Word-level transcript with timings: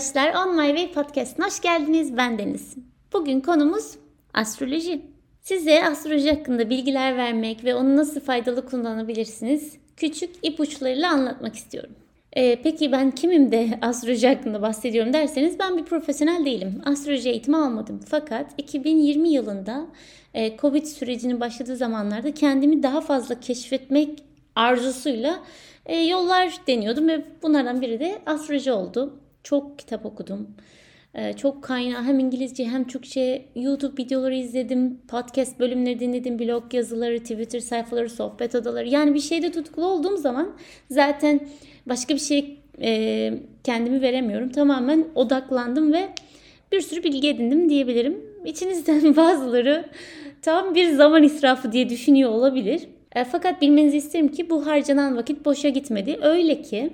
arkadaşlar. 0.00 0.46
On 0.46 0.56
My 0.56 0.66
Way 0.66 0.92
Podcast'ına 0.92 1.46
hoş 1.46 1.60
geldiniz. 1.60 2.16
Ben 2.16 2.38
Deniz. 2.38 2.74
Bugün 3.12 3.40
konumuz 3.40 3.94
astroloji. 4.34 5.02
Size 5.40 5.84
astroloji 5.84 6.30
hakkında 6.30 6.70
bilgiler 6.70 7.16
vermek 7.16 7.64
ve 7.64 7.74
onu 7.74 7.96
nasıl 7.96 8.20
faydalı 8.20 8.66
kullanabilirsiniz 8.66 9.76
küçük 9.96 10.30
ipuçlarıyla 10.42 11.10
anlatmak 11.10 11.54
istiyorum. 11.54 11.90
Ee, 12.36 12.58
peki 12.62 12.92
ben 12.92 13.10
kimim 13.10 13.52
de 13.52 13.78
astroloji 13.82 14.28
hakkında 14.28 14.62
bahsediyorum 14.62 15.12
derseniz 15.12 15.58
ben 15.58 15.78
bir 15.78 15.84
profesyonel 15.84 16.44
değilim. 16.44 16.82
Astroloji 16.84 17.30
eğitimi 17.30 17.56
almadım. 17.56 18.00
Fakat 18.08 18.46
2020 18.58 19.28
yılında 19.28 19.86
e, 20.34 20.56
Covid 20.56 20.84
sürecinin 20.84 21.40
başladığı 21.40 21.76
zamanlarda 21.76 22.34
kendimi 22.34 22.82
daha 22.82 23.00
fazla 23.00 23.40
keşfetmek 23.40 24.22
arzusuyla 24.56 25.40
e, 25.86 25.96
yollar 25.96 26.60
deniyordum 26.66 27.08
ve 27.08 27.24
bunlardan 27.42 27.80
biri 27.80 28.00
de 28.00 28.18
astroloji 28.26 28.72
oldu. 28.72 29.20
Çok 29.44 29.78
kitap 29.78 30.06
okudum. 30.06 30.48
E, 31.14 31.32
çok 31.32 31.64
kaynağı 31.64 32.02
hem 32.02 32.18
İngilizce 32.18 32.64
hem 32.64 32.86
Türkçe 32.86 33.46
YouTube 33.56 34.02
videoları 34.02 34.34
izledim. 34.34 34.98
Podcast 35.08 35.60
bölümleri 35.60 36.00
dinledim. 36.00 36.38
Blog 36.38 36.74
yazıları, 36.74 37.18
Twitter 37.18 37.60
sayfaları, 37.60 38.10
sohbet 38.10 38.54
odaları. 38.54 38.88
Yani 38.88 39.14
bir 39.14 39.20
şeyde 39.20 39.52
tutkulu 39.52 39.86
olduğum 39.86 40.16
zaman 40.16 40.56
zaten 40.90 41.40
başka 41.86 42.14
bir 42.14 42.20
şey 42.20 42.58
e, 42.82 43.32
kendimi 43.64 44.00
veremiyorum. 44.00 44.48
Tamamen 44.48 45.04
odaklandım 45.14 45.92
ve 45.92 46.08
bir 46.72 46.80
sürü 46.80 47.02
bilgi 47.02 47.28
edindim 47.28 47.68
diyebilirim. 47.68 48.24
İçinizden 48.44 49.16
bazıları 49.16 49.84
tam 50.42 50.74
bir 50.74 50.90
zaman 50.90 51.22
israfı 51.22 51.72
diye 51.72 51.88
düşünüyor 51.88 52.30
olabilir. 52.30 52.88
E, 53.14 53.24
fakat 53.24 53.62
bilmenizi 53.62 53.96
isterim 53.96 54.28
ki 54.28 54.50
bu 54.50 54.66
harcanan 54.66 55.16
vakit 55.16 55.44
boşa 55.44 55.68
gitmedi. 55.68 56.18
Öyle 56.22 56.62
ki 56.62 56.90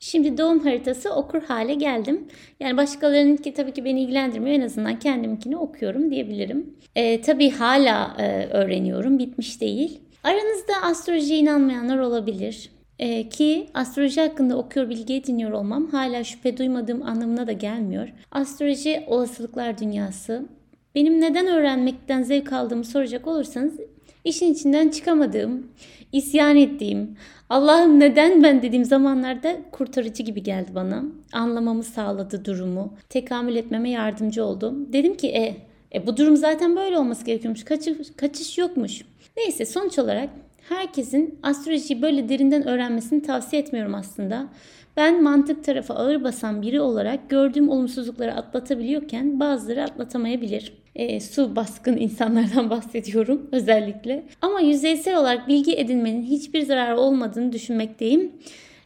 Şimdi 0.00 0.38
doğum 0.38 0.60
haritası 0.60 1.14
okur 1.14 1.42
hale 1.42 1.74
geldim. 1.74 2.28
Yani 2.60 2.76
başkalarınınki 2.76 3.54
tabii 3.54 3.72
ki 3.72 3.84
beni 3.84 4.02
ilgilendirmiyor. 4.02 4.56
En 4.56 4.60
azından 4.60 4.98
kendiminkini 4.98 5.56
okuyorum 5.56 6.10
diyebilirim. 6.10 6.74
E, 6.96 7.20
tabii 7.20 7.50
hala 7.50 8.16
e, 8.18 8.46
öğreniyorum. 8.46 9.18
Bitmiş 9.18 9.60
değil. 9.60 10.00
Aranızda 10.24 10.72
astrolojiye 10.82 11.38
inanmayanlar 11.38 11.98
olabilir. 11.98 12.70
E, 12.98 13.28
ki 13.28 13.66
astroloji 13.74 14.20
hakkında 14.20 14.56
okuyor, 14.56 14.88
bilgi 14.88 15.14
ediniyor 15.14 15.50
olmam 15.50 15.86
hala 15.86 16.24
şüphe 16.24 16.56
duymadığım 16.56 17.02
anlamına 17.02 17.46
da 17.46 17.52
gelmiyor. 17.52 18.08
Astroloji 18.32 19.04
olasılıklar 19.06 19.78
dünyası. 19.78 20.48
Benim 20.94 21.20
neden 21.20 21.46
öğrenmekten 21.46 22.22
zevk 22.22 22.52
aldığımı 22.52 22.84
soracak 22.84 23.26
olursanız 23.26 23.80
işin 24.24 24.52
içinden 24.52 24.88
çıkamadığım, 24.88 25.66
isyan 26.12 26.56
ettiğim, 26.56 27.16
Allah'ım 27.50 28.00
neden 28.00 28.42
ben 28.42 28.62
dediğim 28.62 28.84
zamanlarda 28.84 29.56
kurtarıcı 29.70 30.22
gibi 30.22 30.42
geldi 30.42 30.70
bana. 30.74 31.04
Anlamamı 31.32 31.82
sağladı 31.82 32.44
durumu. 32.44 32.94
Tekamül 33.08 33.56
etmeme 33.56 33.90
yardımcı 33.90 34.44
oldu. 34.44 34.74
Dedim 34.92 35.16
ki 35.16 35.28
e, 35.28 35.56
e 35.94 36.06
bu 36.06 36.16
durum 36.16 36.36
zaten 36.36 36.76
böyle 36.76 36.98
olması 36.98 37.24
gerekiyormuş. 37.24 37.64
Kaçış, 37.64 37.96
kaçış 38.16 38.58
yokmuş. 38.58 39.02
Neyse 39.36 39.64
sonuç 39.64 39.98
olarak 39.98 40.30
herkesin 40.68 41.38
astrolojiyi 41.42 42.02
böyle 42.02 42.28
derinden 42.28 42.68
öğrenmesini 42.68 43.22
tavsiye 43.22 43.62
etmiyorum 43.62 43.94
aslında. 43.94 44.48
Ben 44.96 45.22
mantık 45.22 45.64
tarafı 45.64 45.94
ağır 45.94 46.24
basan 46.24 46.62
biri 46.62 46.80
olarak 46.80 47.30
gördüğüm 47.30 47.68
olumsuzlukları 47.68 48.34
atlatabiliyorken 48.34 49.40
bazıları 49.40 49.84
atlatamayabilir. 49.84 50.72
E, 50.94 51.20
su 51.20 51.56
baskın 51.56 51.96
insanlardan 52.00 52.70
bahsediyorum 52.70 53.48
özellikle. 53.52 54.24
Ama 54.42 54.60
yüzeysel 54.60 55.16
olarak 55.16 55.48
bilgi 55.48 55.76
edinmenin 55.76 56.22
hiçbir 56.22 56.62
zararı 56.62 57.00
olmadığını 57.00 57.52
düşünmekteyim. 57.52 58.32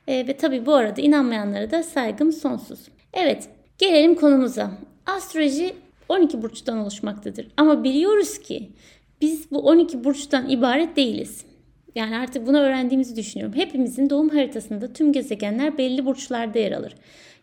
E, 0.09 0.27
ve 0.27 0.37
tabi 0.37 0.67
bu 0.67 0.75
arada 0.75 1.01
inanmayanlara 1.01 1.71
da 1.71 1.83
saygım 1.83 2.33
sonsuz. 2.33 2.81
Evet 3.13 3.49
gelelim 3.79 4.15
konumuza. 4.15 4.71
Astroloji 5.07 5.75
12 6.09 6.43
burçtan 6.43 6.79
oluşmaktadır. 6.79 7.47
Ama 7.57 7.85
biliyoruz 7.85 8.39
ki 8.39 8.71
biz 9.21 9.51
bu 9.51 9.59
12 9.59 10.05
burçtan 10.05 10.51
ibaret 10.51 10.97
değiliz. 10.97 11.45
Yani 11.95 12.17
artık 12.17 12.47
bunu 12.47 12.59
öğrendiğimizi 12.59 13.17
düşünüyorum. 13.17 13.57
Hepimizin 13.57 14.11
doğum 14.11 14.29
haritasında 14.29 14.93
tüm 14.93 15.13
gezegenler 15.13 15.79
belli 15.79 16.07
burçlarda 16.07 16.59
yer 16.59 16.73
alır. 16.73 16.95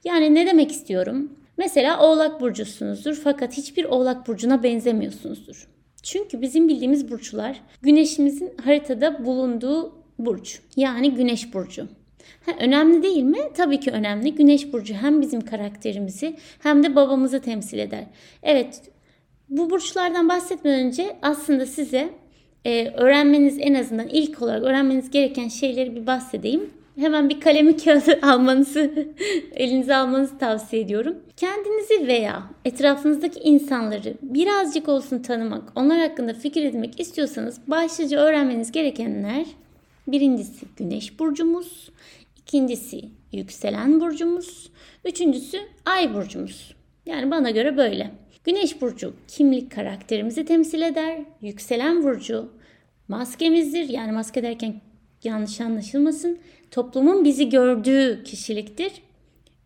Yani 0.03 0.35
ne 0.35 0.45
demek 0.45 0.71
istiyorum? 0.71 1.31
Mesela 1.57 1.99
Oğlak 1.99 2.41
burcusunuzdur 2.41 3.15
fakat 3.15 3.57
hiçbir 3.57 3.85
Oğlak 3.85 4.27
burcuna 4.27 4.63
benzemiyorsunuzdur. 4.63 5.67
Çünkü 6.03 6.41
bizim 6.41 6.67
bildiğimiz 6.67 7.11
burçlar 7.11 7.61
Güneşimizin 7.81 8.53
haritada 8.63 9.25
bulunduğu 9.25 9.95
burç. 10.19 10.59
Yani 10.75 11.13
Güneş 11.13 11.53
burcu. 11.53 11.87
Ha, 12.45 12.51
önemli 12.59 13.03
değil 13.03 13.23
mi? 13.23 13.39
Tabii 13.53 13.79
ki 13.79 13.91
önemli. 13.91 14.35
Güneş 14.35 14.73
burcu 14.73 14.93
hem 14.93 15.21
bizim 15.21 15.41
karakterimizi 15.41 16.35
hem 16.59 16.83
de 16.83 16.95
babamızı 16.95 17.41
temsil 17.41 17.79
eder. 17.79 18.05
Evet, 18.43 18.81
bu 19.49 19.69
burçlardan 19.69 20.29
bahsetmeden 20.29 20.85
önce 20.85 21.17
aslında 21.21 21.65
size 21.65 22.09
e, 22.65 22.91
öğrenmeniz 22.97 23.57
en 23.59 23.73
azından 23.73 24.07
ilk 24.07 24.41
olarak 24.41 24.63
öğrenmeniz 24.63 25.11
gereken 25.11 25.47
şeyleri 25.47 25.95
bir 25.95 26.07
bahsedeyim. 26.07 26.69
Hemen 26.95 27.29
bir 27.29 27.39
kalemi 27.39 27.77
kağıdı 27.83 28.19
almanızı, 28.21 28.91
elinize 29.55 29.95
almanızı 29.95 30.37
tavsiye 30.37 30.81
ediyorum. 30.81 31.15
Kendinizi 31.37 32.07
veya 32.07 32.43
etrafınızdaki 32.65 33.39
insanları 33.39 34.13
birazcık 34.21 34.89
olsun 34.89 35.19
tanımak, 35.19 35.63
onlar 35.75 35.99
hakkında 35.99 36.33
fikir 36.33 36.63
edinmek 36.63 36.99
istiyorsanız 36.99 37.59
başlıca 37.67 38.19
öğrenmeniz 38.19 38.71
gerekenler 38.71 39.45
birincisi 40.07 40.65
güneş 40.77 41.19
burcumuz, 41.19 41.89
ikincisi 42.37 43.01
yükselen 43.31 44.01
burcumuz, 44.01 44.69
üçüncüsü 45.05 45.57
ay 45.85 46.13
burcumuz. 46.13 46.75
Yani 47.05 47.31
bana 47.31 47.49
göre 47.49 47.77
böyle. 47.77 48.11
Güneş 48.43 48.81
burcu 48.81 49.13
kimlik 49.27 49.71
karakterimizi 49.71 50.45
temsil 50.45 50.81
eder. 50.81 51.19
Yükselen 51.41 52.03
burcu 52.03 52.49
maskemizdir. 53.07 53.89
Yani 53.89 54.11
maske 54.11 54.43
derken 54.43 54.81
yanlış 55.23 55.61
anlaşılmasın. 55.61 56.39
Toplumun 56.71 57.23
bizi 57.23 57.49
gördüğü 57.49 58.23
kişiliktir. 58.23 58.91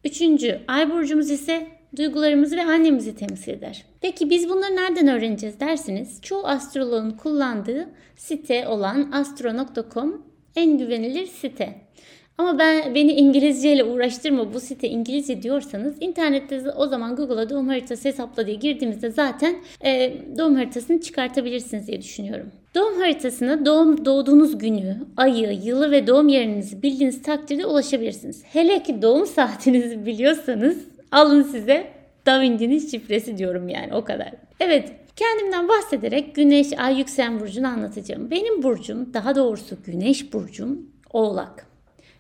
Üçüncü 0.03 0.59
ay 0.68 0.91
burcumuz 0.91 1.31
ise 1.31 1.68
duygularımızı 1.97 2.58
ve 2.58 2.63
annemizi 2.63 3.16
temsil 3.16 3.52
eder. 3.52 3.86
Peki 4.02 4.30
biz 4.30 4.50
bunları 4.50 4.75
nereden 4.75 5.07
öğreneceğiz 5.07 5.59
dersiniz? 5.59 6.22
Çoğu 6.22 6.47
astroloğun 6.47 7.12
kullandığı 7.12 7.90
site 8.16 8.68
olan 8.68 9.12
astro.com 9.12 10.25
en 10.56 10.78
güvenilir 10.78 11.25
site. 11.25 11.75
Ama 12.38 12.59
ben 12.59 12.96
beni 12.96 13.12
İngilizce 13.12 13.73
ile 13.73 13.84
uğraştırma 13.84 14.53
bu 14.53 14.59
site 14.59 14.90
İngilizce 14.90 15.41
diyorsanız 15.41 15.96
internette 16.00 16.72
o 16.72 16.88
zaman 16.88 17.16
Google'a 17.16 17.50
doğum 17.50 17.68
haritası 17.68 18.09
hesapla 18.09 18.47
diye 18.47 18.56
girdiğimizde 18.56 19.12
zaten 19.12 19.56
e, 19.85 20.13
doğum 20.38 20.56
haritasını 20.56 21.01
çıkartabilirsiniz 21.01 21.88
diye 21.88 22.01
düşünüyorum. 22.01 22.51
Doğum 22.75 23.00
haritasına 23.00 23.66
doğum 23.66 24.06
doğduğunuz 24.06 24.57
günü, 24.57 24.97
ayı, 25.18 25.59
yılı 25.63 25.91
ve 25.91 26.07
doğum 26.07 26.28
yerinizi 26.28 26.81
bildiğiniz 26.81 27.22
takdirde 27.22 27.66
ulaşabilirsiniz. 27.66 28.44
Hele 28.45 28.84
ki 28.84 29.01
doğum 29.01 29.25
saatinizi 29.35 30.06
biliyorsanız 30.06 30.78
alın 31.12 31.44
size 31.44 31.88
Da 32.25 32.41
Vinci'nin 32.41 32.79
şifresi 32.79 33.38
diyorum 33.38 33.69
yani 33.69 33.94
o 33.94 34.03
kadar. 34.03 34.31
Evet 34.59 34.91
kendimden 35.16 35.68
bahsederek 35.68 36.35
güneş, 36.35 36.68
ay, 36.79 36.97
yükselen 36.97 37.40
burcunu 37.40 37.68
anlatacağım. 37.68 38.31
Benim 38.31 38.63
burcum 38.63 39.13
daha 39.13 39.35
doğrusu 39.35 39.78
güneş 39.85 40.34
burcum 40.34 40.90
oğlak. 41.13 41.75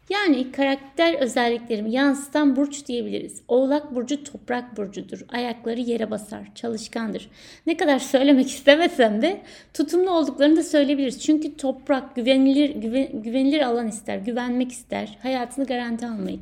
Yani 0.09 0.51
karakter 0.51 1.13
özelliklerimi 1.13 1.91
yansıtan 1.91 2.55
burç 2.55 2.85
diyebiliriz. 2.87 3.41
Oğlak 3.47 3.95
burcu 3.95 4.23
toprak 4.23 4.77
burcudur. 4.77 5.25
Ayakları 5.29 5.79
yere 5.79 6.11
basar, 6.11 6.55
çalışkandır. 6.55 7.29
Ne 7.67 7.77
kadar 7.77 7.99
söylemek 7.99 8.47
istemesem 8.51 9.21
de 9.21 9.41
tutumlu 9.73 10.11
olduklarını 10.11 10.57
da 10.57 10.63
söyleyebiliriz. 10.63 11.23
Çünkü 11.23 11.57
toprak 11.57 12.15
güvenilir 12.15 12.69
güven, 12.69 13.21
güvenilir 13.23 13.61
alan 13.61 13.87
ister, 13.87 14.17
güvenmek 14.17 14.71
ister, 14.71 15.17
hayatını 15.21 15.65
garanti 15.65 16.05
almayı 16.05 16.39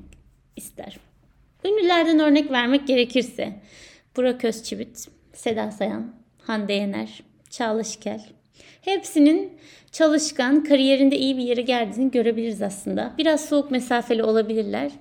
ister. 0.56 0.98
Ünlülerden 1.66 2.20
örnek 2.20 2.52
vermek 2.52 2.88
gerekirse 2.88 3.54
Burak 4.18 4.46
Özçivit, 4.46 5.08
Seda 5.34 5.72
Sayan, 5.72 6.16
Hande 6.42 6.74
Yener, 6.74 7.24
Çağla 7.50 7.84
Şikel, 7.84 8.22
Hepsinin 8.82 9.58
çalışkan, 9.92 10.64
kariyerinde 10.64 11.18
iyi 11.18 11.38
bir 11.38 11.44
yere 11.44 11.62
geldiğini 11.62 12.12
görebiliriz 12.12 12.62
aslında. 12.62 13.14
Biraz 13.18 13.46
soğuk 13.46 13.72
mesafeli 13.72 14.24
olabilirler. 14.24 14.92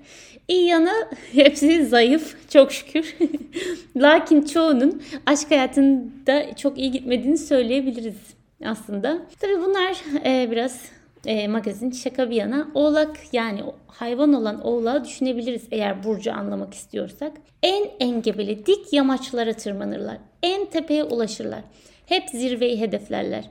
İyi 0.49 0.66
yanı 0.66 1.08
hepsi 1.32 1.87
zayıf 1.87 2.50
çok 2.50 2.72
şükür. 2.72 3.16
Lakin 3.96 4.43
çoğunun 4.43 5.02
aşk 5.26 5.50
hayatında 5.50 6.56
çok 6.56 6.78
iyi 6.78 6.90
gitmediğini 6.90 7.38
söyleyebiliriz 7.38 8.16
aslında. 8.64 9.19
Tabii 9.40 9.60
bunlar 9.60 9.96
e, 10.25 10.50
biraz 10.50 10.82
e, 11.26 11.49
magazin 11.49 11.90
şaka 11.90 12.31
bir 12.31 12.37
yana. 12.37 12.69
Oğlak 12.75 13.16
yani 13.32 13.60
hayvan 13.87 14.32
olan 14.32 14.60
oğlağı 14.60 15.04
düşünebiliriz 15.04 15.62
eğer 15.70 16.04
burcu 16.04 16.32
anlamak 16.32 16.75
istiyorsak. 16.75 17.32
En 17.62 17.87
engebeli 18.00 18.66
dik 18.66 18.93
yamaçlara 18.93 19.52
tırmanırlar. 19.52 20.16
En 20.43 20.66
tepeye 20.66 21.04
ulaşırlar. 21.04 21.60
Hep 22.12 22.29
zirveyi 22.29 22.81
hedeflerler. 22.81 23.44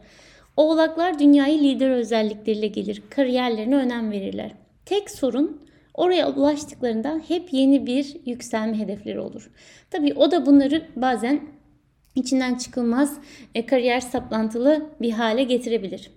Oğlaklar 0.58 1.20
dünyayı 1.20 1.60
lider 1.60 1.90
özellikleriyle 1.90 2.68
gelir. 2.68 3.04
Kariyerlerine 3.10 3.76
önem 3.76 4.12
verirler. 4.12 4.52
Tek 4.86 5.12
sorun 5.12 5.62
Oraya 5.94 6.34
ulaştıklarında 6.34 7.22
hep 7.28 7.54
yeni 7.54 7.86
bir 7.86 8.16
yükselme 8.26 8.80
hedefleri 8.80 9.20
olur. 9.20 9.52
Tabii 9.90 10.14
o 10.14 10.32
da 10.32 10.46
bunları 10.46 10.88
bazen 10.96 11.42
içinden 12.16 12.56
çıkılmaz 12.56 13.18
e, 13.56 13.66
kariyer 13.66 14.00
saplantılı 14.00 14.90
bir 15.02 15.12
hale 15.12 15.44
getirebilir. 15.44 16.12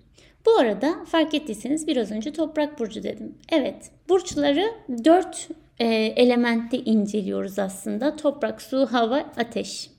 Bu 0.45 0.57
arada 0.57 1.05
fark 1.05 1.33
ettiyseniz 1.33 1.87
biraz 1.87 2.11
önce 2.11 2.33
toprak 2.33 2.79
burcu 2.79 3.03
dedim. 3.03 3.37
Evet, 3.51 3.91
burçları 4.09 4.71
dört 5.05 5.47
e, 5.79 5.85
elementte 5.95 6.77
inceliyoruz 6.77 7.59
aslında. 7.59 8.15
Toprak, 8.15 8.61
su, 8.61 8.85
hava, 8.91 9.17
ateş. 9.37 9.89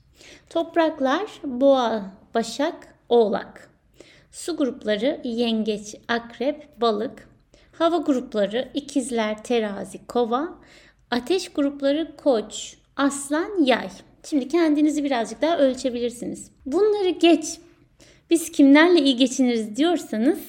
Topraklar 0.49 1.25
boğa, 1.43 2.11
başak, 2.37 2.75
oğlak. 3.09 3.69
Su 4.31 4.57
grupları 4.57 5.21
yengeç, 5.23 5.95
akrep, 6.07 6.81
balık. 6.81 7.29
Hava 7.71 7.97
grupları 7.97 8.71
ikizler, 8.73 9.43
terazi, 9.43 10.07
kova. 10.07 10.49
Ateş 11.11 11.49
grupları 11.49 12.15
koç, 12.17 12.77
aslan, 12.95 13.63
yay. 13.63 13.89
Şimdi 14.23 14.47
kendinizi 14.47 15.03
birazcık 15.03 15.41
daha 15.41 15.57
ölçebilirsiniz. 15.57 16.51
Bunları 16.65 17.09
geç. 17.09 17.45
Biz 18.29 18.51
kimlerle 18.51 19.01
iyi 19.01 19.15
geçiniriz 19.15 19.75
diyorsanız 19.75 20.39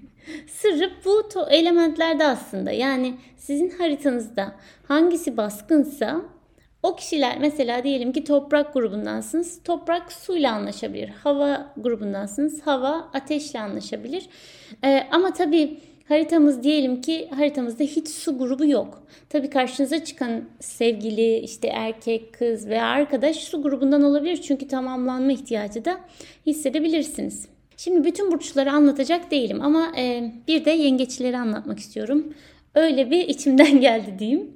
sırrı 0.46 0.90
bu 1.04 1.28
elementlerde 1.50 2.26
aslında. 2.26 2.70
Yani 2.70 3.14
sizin 3.36 3.70
haritanızda 3.70 4.54
hangisi 4.88 5.36
baskınsa 5.36 6.22
o 6.82 6.96
kişiler 6.96 7.38
mesela 7.40 7.84
diyelim 7.84 8.12
ki 8.12 8.24
toprak 8.24 8.74
grubundansınız. 8.74 9.62
Toprak 9.62 10.12
suyla 10.12 10.52
anlaşabilir. 10.52 11.08
Hava 11.08 11.72
grubundansınız. 11.76 12.62
Hava 12.62 13.10
ateşle 13.14 13.60
anlaşabilir. 13.60 14.28
Ee, 14.84 15.06
ama 15.10 15.32
tabii 15.32 15.80
haritamız 16.08 16.62
diyelim 16.62 17.00
ki 17.00 17.28
haritamızda 17.36 17.84
hiç 17.84 18.08
su 18.08 18.38
grubu 18.38 18.66
yok. 18.66 19.02
Tabii 19.28 19.50
karşınıza 19.50 20.04
çıkan 20.04 20.44
sevgili 20.60 21.38
işte 21.38 21.68
erkek, 21.68 22.34
kız 22.34 22.68
veya 22.68 22.86
arkadaş 22.86 23.36
su 23.36 23.62
grubundan 23.62 24.02
olabilir. 24.02 24.42
Çünkü 24.42 24.68
tamamlanma 24.68 25.32
ihtiyacı 25.32 25.84
da 25.84 26.00
hissedebilirsiniz. 26.46 27.48
Şimdi 27.76 28.04
bütün 28.04 28.32
burçları 28.32 28.72
anlatacak 28.72 29.30
değilim 29.30 29.60
ama 29.62 29.92
e, 29.98 30.32
bir 30.48 30.64
de 30.64 30.70
yengeçleri 30.70 31.38
anlatmak 31.38 31.78
istiyorum. 31.78 32.34
Öyle 32.74 33.10
bir 33.10 33.28
içimden 33.28 33.80
geldi 33.80 34.18
diyeyim. 34.18 34.50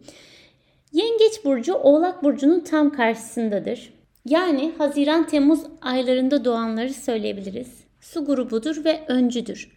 Yengeç 0.92 1.44
burcu 1.44 1.74
Oğlak 1.74 2.24
burcunun 2.24 2.60
tam 2.60 2.90
karşısındadır. 2.90 3.92
Yani 4.24 4.72
Haziran-Temmuz 4.78 5.60
aylarında 5.82 6.44
doğanları 6.44 6.94
söyleyebiliriz. 6.94 7.84
Su 8.00 8.24
grubudur 8.24 8.84
ve 8.84 9.00
öncüdür. 9.08 9.72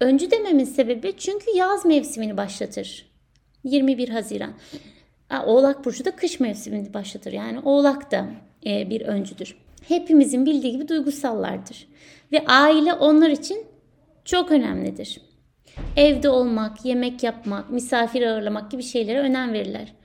Öncü 0.00 0.30
dememin 0.30 0.64
sebebi 0.64 1.12
çünkü 1.16 1.56
yaz 1.56 1.84
mevsimini 1.84 2.36
başlatır. 2.36 3.10
21 3.64 4.08
Haziran. 4.08 4.52
Oğlak 5.46 5.84
burcu 5.84 6.04
da 6.04 6.10
kış 6.10 6.40
mevsimini 6.40 6.94
başlatır. 6.94 7.32
Yani 7.32 7.58
Oğlak 7.58 8.10
da 8.10 8.26
e, 8.66 8.90
bir 8.90 9.00
öncüdür. 9.00 9.56
Hepimizin 9.88 10.46
bildiği 10.46 10.72
gibi 10.72 10.88
duygusallardır. 10.88 11.88
Ve 12.32 12.44
aile 12.46 12.92
onlar 12.92 13.30
için 13.30 13.66
çok 14.24 14.50
önemlidir. 14.50 15.20
Evde 15.96 16.28
olmak, 16.28 16.84
yemek 16.84 17.22
yapmak, 17.22 17.70
misafir 17.70 18.22
ağırlamak 18.22 18.70
gibi 18.70 18.82
şeylere 18.82 19.20
önem 19.20 19.52
verirler. 19.52 19.99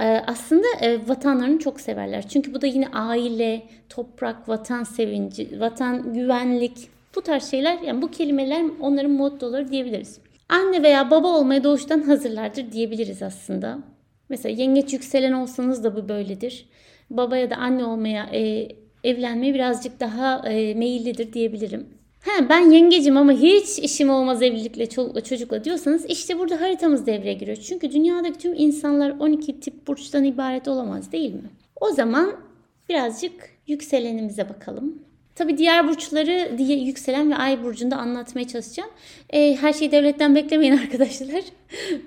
Ee, 0.00 0.22
aslında 0.26 0.66
e, 0.80 1.08
vatanlarını 1.08 1.58
çok 1.58 1.80
severler. 1.80 2.28
Çünkü 2.28 2.54
bu 2.54 2.62
da 2.62 2.66
yine 2.66 2.88
aile, 2.88 3.62
toprak, 3.88 4.48
vatan 4.48 4.84
sevinci, 4.84 5.60
vatan 5.60 6.12
güvenlik 6.12 6.90
bu 7.14 7.22
tarz 7.22 7.50
şeyler 7.50 7.78
yani 7.78 8.02
bu 8.02 8.10
kelimeler 8.10 8.64
onların 8.80 9.10
mottoları 9.10 9.70
diyebiliriz. 9.70 10.18
Anne 10.48 10.82
veya 10.82 11.10
baba 11.10 11.28
olmaya 11.28 11.64
doğuştan 11.64 12.02
hazırlardır 12.02 12.72
diyebiliriz 12.72 13.22
aslında. 13.22 13.78
Mesela 14.28 14.62
yengeç 14.62 14.92
yükselen 14.92 15.32
olsanız 15.32 15.84
da 15.84 15.96
bu 15.96 16.08
böyledir. 16.08 16.66
Baba 17.10 17.36
ya 17.36 17.50
da 17.50 17.56
anne 17.56 17.84
olmaya, 17.84 18.24
e, 18.32 18.68
evlenmeye 19.04 19.54
birazcık 19.54 20.00
daha 20.00 20.48
e, 20.48 20.74
meyillidir 20.74 21.32
diyebilirim. 21.32 21.97
He, 22.28 22.48
ben 22.48 22.70
yengecim 22.70 23.16
ama 23.16 23.32
hiç 23.32 23.78
işim 23.78 24.10
olmaz 24.10 24.42
evlilikle 24.42 24.88
çolukla 24.88 25.20
çocukla 25.20 25.64
diyorsanız 25.64 26.04
işte 26.04 26.38
burada 26.38 26.60
haritamız 26.60 27.06
devreye 27.06 27.34
giriyor. 27.34 27.56
Çünkü 27.56 27.92
dünyadaki 27.92 28.38
tüm 28.38 28.54
insanlar 28.54 29.10
12 29.10 29.60
tip 29.60 29.86
burçtan 29.86 30.24
ibaret 30.24 30.68
olamaz 30.68 31.12
değil 31.12 31.34
mi? 31.34 31.50
O 31.80 31.90
zaman 31.90 32.32
birazcık 32.88 33.32
yükselenimize 33.66 34.48
bakalım. 34.48 35.02
Tabi 35.34 35.58
diğer 35.58 35.88
burçları 35.88 36.58
diye 36.58 36.78
yükselen 36.78 37.30
ve 37.30 37.34
ay 37.34 37.62
burcunda 37.62 37.96
anlatmaya 37.96 38.48
çalışacağım. 38.48 38.90
E, 39.30 39.56
her 39.56 39.72
şeyi 39.72 39.92
devletten 39.92 40.34
beklemeyin 40.34 40.76
arkadaşlar. 40.78 41.44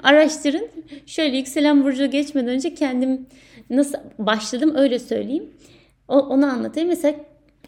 Araştırın. 0.03 0.67
Şöyle 1.05 1.37
yükselen 1.37 1.83
burcu 1.83 2.05
geçmeden 2.05 2.49
önce 2.49 2.73
kendim 2.73 3.25
nasıl 3.69 3.97
başladım 4.19 4.73
öyle 4.75 4.99
söyleyeyim. 4.99 5.49
O, 6.07 6.19
onu 6.19 6.45
anlatayım. 6.45 6.89
Mesela 6.89 7.15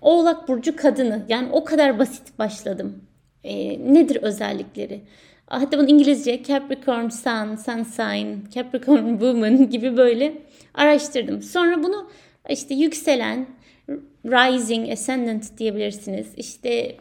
Oğlak 0.03 0.47
Burcu 0.47 0.75
kadını. 0.75 1.25
Yani 1.29 1.47
o 1.51 1.63
kadar 1.63 1.99
basit 1.99 2.39
başladım. 2.39 3.03
E, 3.43 3.53
nedir 3.93 4.15
özellikleri? 4.15 5.01
Hatta 5.47 5.77
bunu 5.77 5.89
İngilizce 5.89 6.43
Capricorn 6.43 7.09
Sun, 7.09 7.55
Sun 7.55 7.83
Sign, 7.83 8.49
Capricorn 8.55 9.09
Woman 9.09 9.69
gibi 9.69 9.97
böyle 9.97 10.33
araştırdım. 10.73 11.41
Sonra 11.41 11.83
bunu 11.83 12.09
işte 12.49 12.75
yükselen, 12.75 13.47
rising, 14.25 14.91
ascendant 14.91 15.57
diyebilirsiniz. 15.57 16.27
İşte 16.37 16.95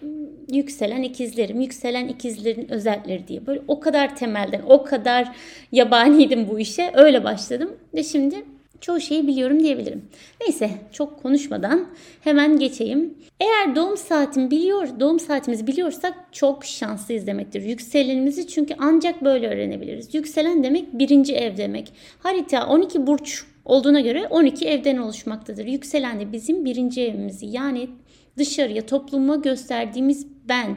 yükselen 0.53 1.03
ikizlerim, 1.03 1.61
yükselen 1.61 2.09
ikizlerin 2.09 2.71
özellikleri 2.73 3.29
diye. 3.29 3.47
Böyle 3.47 3.63
o 3.69 3.81
kadar 3.81 4.17
temelden, 4.17 4.63
o 4.69 4.85
kadar 4.85 5.37
yabaniydim 5.73 6.49
bu 6.49 6.59
işe. 6.59 6.91
Öyle 6.95 7.25
başladım. 7.25 7.77
Ve 7.95 8.03
şimdi 8.03 8.45
çoğu 8.83 9.01
şeyi 9.01 9.27
biliyorum 9.27 9.61
diyebilirim. 9.61 10.03
Neyse 10.41 10.71
çok 10.93 11.23
konuşmadan 11.23 11.87
hemen 12.21 12.59
geçeyim. 12.59 13.15
Eğer 13.41 13.77
doğum 13.77 13.97
saatim 13.97 14.51
biliyor, 14.51 14.89
doğum 15.01 15.21
saatimizi 15.21 15.67
biliyorsak 15.67 16.15
çok 16.33 16.65
şanslıyız 16.65 17.27
demektir. 17.27 17.63
Yükselenimizi 17.63 18.47
çünkü 18.47 18.75
ancak 18.79 19.25
böyle 19.25 19.49
öğrenebiliriz. 19.49 20.15
Yükselen 20.15 20.65
demek 20.65 20.99
birinci 20.99 21.35
ev 21.35 21.57
demek. 21.57 21.93
Harita 22.19 22.69
12 22.69 23.07
burç 23.07 23.45
olduğuna 23.65 24.01
göre 24.01 24.27
12 24.31 24.69
evden 24.69 24.97
oluşmaktadır. 24.97 25.67
Yükselen 25.67 26.21
de 26.21 26.33
bizim 26.33 26.65
birinci 26.65 27.03
evimizi 27.03 27.47
yani 27.47 27.89
dışarıya 28.39 28.87
topluma 28.87 29.37
gösterdiğimiz 29.37 30.27
ben, 30.49 30.77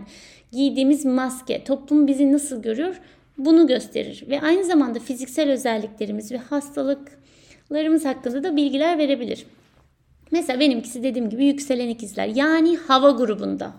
giydiğimiz 0.52 1.06
maske, 1.06 1.64
toplum 1.64 2.08
bizi 2.08 2.32
nasıl 2.32 2.62
görüyor 2.62 3.02
bunu 3.38 3.68
gösterir. 3.68 4.24
Ve 4.30 4.42
aynı 4.42 4.64
zamanda 4.64 5.00
fiziksel 5.00 5.52
özelliklerimiz 5.52 6.32
ve 6.32 6.38
hastalık 6.38 7.25
larımız 7.72 8.06
hakkında 8.06 8.44
da 8.44 8.56
bilgiler 8.56 8.98
verebilir. 8.98 9.46
Mesela 10.32 10.60
benimkisi 10.60 11.04
dediğim 11.04 11.30
gibi 11.30 11.46
yükselen 11.46 11.90
ikizler 11.90 12.28
yani 12.28 12.78
hava 12.78 13.12
grubunda 13.12 13.74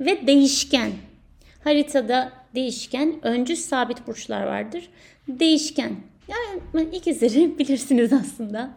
ve 0.00 0.26
değişken. 0.26 0.90
Haritada 1.64 2.32
değişken, 2.54 3.14
öncü 3.22 3.56
sabit 3.56 4.06
burçlar 4.06 4.46
vardır. 4.46 4.88
Değişken. 5.28 5.92
Yani 6.28 6.88
ikizleri 6.96 7.58
bilirsiniz 7.58 8.12
aslında. 8.12 8.70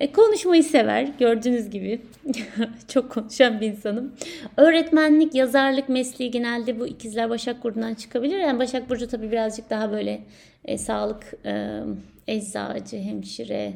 E, 0.00 0.12
konuşmayı 0.12 0.64
sever 0.64 1.08
gördüğünüz 1.18 1.70
gibi. 1.70 2.00
Çok 2.88 3.10
konuşan 3.10 3.60
bir 3.60 3.66
insanım. 3.66 4.14
Öğretmenlik, 4.56 5.34
yazarlık 5.34 5.88
mesleği 5.88 6.30
genelde 6.30 6.80
bu 6.80 6.86
ikizler 6.86 7.30
Başak 7.30 7.64
Burcu'ndan 7.64 7.94
çıkabilir. 7.94 8.38
Yani 8.38 8.58
Başak 8.58 8.90
Burcu 8.90 9.08
tabii 9.08 9.32
birazcık 9.32 9.70
daha 9.70 9.92
böyle 9.92 10.22
e, 10.64 10.78
sağlık, 10.78 11.34
e, 11.44 11.80
eczacı, 12.28 12.96
hemşire, 12.96 13.72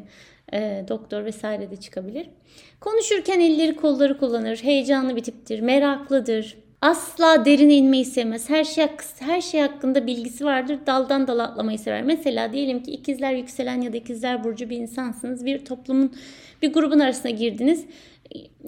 e, 0.53 0.85
doktor 0.89 1.25
vesaire 1.25 1.71
de 1.71 1.77
çıkabilir. 1.77 2.27
Konuşurken 2.81 3.41
elleri 3.41 3.77
kolları 3.77 4.19
kullanır. 4.19 4.57
Heyecanlı 4.57 5.17
bir 5.17 5.23
tiptir, 5.23 5.61
meraklıdır. 5.61 6.57
Asla 6.83 7.45
derine 7.45 7.75
inmeyi 7.75 8.05
sevmez. 8.05 8.51
Her 8.51 8.65
şey 8.65 8.87
her 9.19 9.41
şey 9.41 9.61
hakkında 9.61 10.07
bilgisi 10.07 10.45
vardır. 10.45 10.79
Daldan 10.87 11.27
dala 11.27 11.43
atlamayı 11.43 11.79
sever. 11.79 12.03
Mesela 12.03 12.53
diyelim 12.53 12.83
ki 12.83 12.91
ikizler 12.91 13.33
yükselen 13.33 13.81
ya 13.81 13.93
da 13.93 13.97
ikizler 13.97 14.45
burcu 14.45 14.71
bir 14.71 14.77
insansınız. 14.77 15.45
Bir 15.45 15.65
toplumun 15.65 16.13
bir 16.63 16.73
grubun 16.73 16.99
arasına 16.99 17.31
girdiniz. 17.31 17.85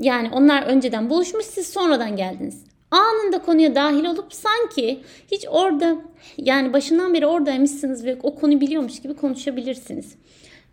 Yani 0.01 0.31
onlar 0.33 0.63
önceden 0.63 1.11
buluşmuş, 1.11 1.45
siz 1.45 1.67
sonradan 1.67 2.17
geldiniz. 2.17 2.65
Anında 2.91 3.43
konuya 3.43 3.75
dahil 3.75 4.05
olup 4.05 4.33
sanki 4.33 5.01
hiç 5.31 5.47
orada 5.49 5.97
yani 6.39 6.73
başından 6.73 7.15
beri 7.15 7.27
oradaymışsınız 7.27 8.05
ve 8.05 8.19
o 8.23 8.35
konuyu 8.35 8.61
biliyormuş 8.61 9.03
gibi 9.03 9.15
konuşabilirsiniz. 9.15 10.15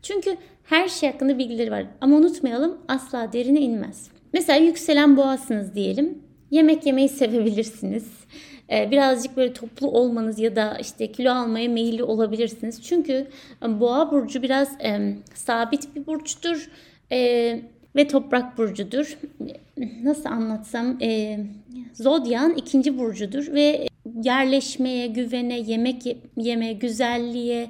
Çünkü 0.01 0.37
her 0.63 0.87
şey 0.87 1.11
hakkında 1.11 1.37
bilgileri 1.37 1.71
var. 1.71 1.85
Ama 2.01 2.17
unutmayalım 2.17 2.77
asla 2.87 3.33
derine 3.33 3.61
inmez. 3.61 4.09
Mesela 4.33 4.59
yükselen 4.59 5.17
boğasınız 5.17 5.75
diyelim. 5.75 6.21
Yemek 6.51 6.85
yemeyi 6.85 7.09
sevebilirsiniz. 7.09 8.07
Ee, 8.71 8.91
birazcık 8.91 9.37
böyle 9.37 9.53
toplu 9.53 9.87
olmanız 9.87 10.39
ya 10.39 10.55
da 10.55 10.77
işte 10.81 11.11
kilo 11.11 11.31
almaya 11.31 11.69
meyilli 11.69 12.03
olabilirsiniz. 12.03 12.83
Çünkü 12.83 13.27
e, 13.65 13.79
boğa 13.79 14.11
burcu 14.11 14.41
biraz 14.41 14.81
e, 14.81 15.15
sabit 15.33 15.95
bir 15.95 16.07
burçtur. 16.07 16.69
E, 17.11 17.61
ve 17.95 18.07
toprak 18.07 18.57
burcudur. 18.57 19.17
Nasıl 20.03 20.25
anlatsam 20.25 20.97
e, 21.01 21.39
zodyan 21.97 22.53
ikinci 22.53 22.97
burcudur 22.97 23.53
ve 23.53 23.87
yerleşmeye, 24.23 25.07
güvene, 25.07 25.59
yemek 25.59 26.17
yemeye, 26.37 26.73
güzelliğe, 26.73 27.69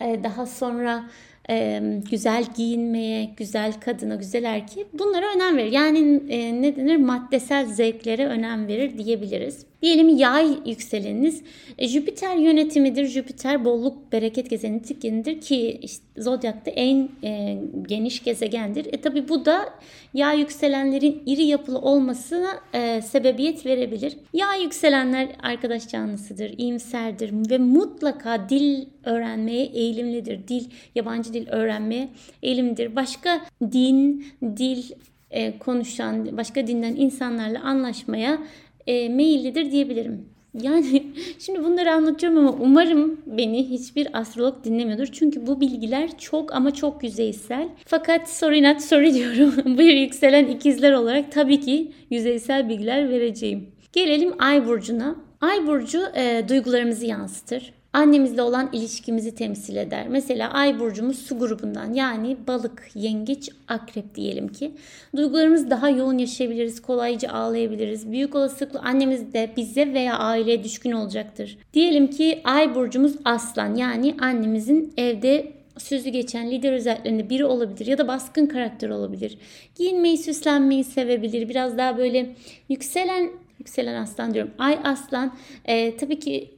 e, 0.00 0.24
daha 0.24 0.46
sonra 0.46 1.04
e, 1.50 1.82
güzel 2.10 2.44
giyinmeye, 2.56 3.30
güzel 3.36 3.80
kadına, 3.80 4.14
güzel 4.14 4.44
erkeğe 4.44 4.86
bunlara 4.92 5.26
önem 5.36 5.56
verir. 5.56 5.72
Yani 5.72 6.20
e, 6.28 6.62
ne 6.62 6.76
denir 6.76 6.96
maddesel 6.96 7.66
zevklere 7.66 8.26
önem 8.26 8.68
verir 8.68 8.98
diyebiliriz. 8.98 9.66
Diyelim 9.82 10.08
yay 10.08 10.58
yükseleniniz 10.66 11.42
e, 11.78 11.88
Jüpiter 11.88 12.36
yönetimidir. 12.36 13.06
Jüpiter 13.06 13.64
bolluk 13.64 14.12
bereket 14.12 14.50
gezegenidir 14.50 15.40
ki 15.40 15.78
işte, 15.82 16.04
zodyakta 16.18 16.70
en 16.70 17.08
e, 17.24 17.58
geniş 17.88 18.24
gezegendir. 18.24 18.86
E 18.92 19.00
tabi 19.00 19.28
bu 19.28 19.44
da 19.44 19.68
yay 20.14 20.40
yükselenlerin 20.40 21.22
iri 21.26 21.44
yapılı 21.44 21.78
olmasına 21.78 22.48
e, 22.74 23.02
sebebiyet 23.02 23.66
verebilir. 23.66 24.16
Yay 24.32 24.62
yükselenler 24.62 25.28
arkadaş 25.42 25.88
canlısıdır, 25.88 26.54
iyimserdir 26.58 27.50
ve 27.50 27.58
mutlaka 27.58 28.48
dil 28.48 28.86
öğrenmeye 29.04 29.64
eğilimlidir. 29.64 30.48
Dil, 30.48 30.64
yabancı 30.94 31.34
dil 31.34 31.41
öğrenmeye 31.46 32.08
eğilimlidir. 32.42 32.96
Başka 32.96 33.40
din, 33.72 34.26
dil 34.42 34.82
e, 35.30 35.58
konuşan, 35.58 36.36
başka 36.36 36.66
dinden 36.66 36.96
insanlarla 36.96 37.60
anlaşmaya 37.62 38.38
e, 38.86 39.08
meyillidir 39.08 39.70
diyebilirim. 39.70 40.26
Yani 40.62 41.06
şimdi 41.38 41.64
bunları 41.64 41.92
anlatıyorum 41.92 42.38
ama 42.38 42.56
umarım 42.60 43.20
beni 43.26 43.70
hiçbir 43.70 44.18
astrolog 44.18 44.64
dinlemiyordur. 44.64 45.06
Çünkü 45.06 45.46
bu 45.46 45.60
bilgiler 45.60 46.18
çok 46.18 46.54
ama 46.54 46.74
çok 46.74 47.04
yüzeysel. 47.04 47.68
Fakat 47.84 48.30
sorry 48.30 48.62
not 48.62 48.80
sorry 48.80 49.14
diyorum. 49.14 49.54
bir 49.78 49.94
yükselen 49.94 50.46
ikizler 50.46 50.92
olarak 50.92 51.32
tabii 51.32 51.60
ki 51.60 51.92
yüzeysel 52.10 52.68
bilgiler 52.68 53.10
vereceğim. 53.10 53.66
Gelelim 53.92 54.32
Ay 54.38 54.66
burcuna. 54.66 55.16
Ay 55.40 55.66
burcu 55.66 56.02
e, 56.16 56.44
duygularımızı 56.48 57.06
yansıtır 57.06 57.72
annemizle 57.92 58.42
olan 58.42 58.70
ilişkimizi 58.72 59.34
temsil 59.34 59.76
eder. 59.76 60.08
Mesela 60.08 60.50
ay 60.50 60.80
burcumuz 60.80 61.18
su 61.18 61.38
grubundan 61.38 61.92
yani 61.92 62.36
balık, 62.46 62.90
yengeç, 62.94 63.50
akrep 63.68 64.14
diyelim 64.14 64.48
ki. 64.48 64.72
Duygularımız 65.16 65.70
daha 65.70 65.90
yoğun 65.90 66.18
yaşayabiliriz, 66.18 66.82
kolayca 66.82 67.30
ağlayabiliriz. 67.30 68.12
Büyük 68.12 68.34
olasılıkla 68.34 68.80
annemiz 68.80 69.32
de 69.32 69.50
bize 69.56 69.94
veya 69.94 70.18
aileye 70.18 70.64
düşkün 70.64 70.92
olacaktır. 70.92 71.58
Diyelim 71.74 72.10
ki 72.10 72.40
ay 72.44 72.74
burcumuz 72.74 73.12
aslan 73.24 73.74
yani 73.74 74.16
annemizin 74.20 74.92
evde 74.96 75.52
sözü 75.78 76.10
geçen 76.10 76.50
lider 76.50 76.72
özelliklerinde 76.72 77.30
biri 77.30 77.44
olabilir 77.44 77.86
ya 77.86 77.98
da 77.98 78.08
baskın 78.08 78.46
karakter 78.46 78.88
olabilir. 78.88 79.38
Giyinmeyi, 79.76 80.18
süslenmeyi 80.18 80.84
sevebilir. 80.84 81.48
Biraz 81.48 81.78
daha 81.78 81.98
böyle 81.98 82.36
yükselen 82.68 83.30
yükselen 83.58 84.02
aslan 84.02 84.34
diyorum. 84.34 84.50
Ay 84.58 84.78
aslan 84.84 85.34
e, 85.64 85.96
tabii 85.96 86.18
ki 86.18 86.50